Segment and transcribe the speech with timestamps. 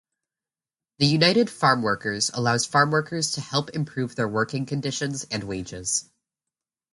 [0.97, 6.09] The United Farm Workers allows farmworkers to help improve their working conditions and wages.